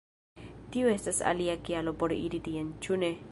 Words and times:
Tiu 0.75 0.89
estas 0.93 1.21
alia 1.33 1.57
kialo 1.69 1.95
por 2.01 2.17
iri 2.21 2.43
tien, 2.51 2.75
ĉu 2.87 3.01
ne? 3.05 3.15